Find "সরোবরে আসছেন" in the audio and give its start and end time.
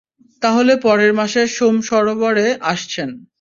1.81-3.09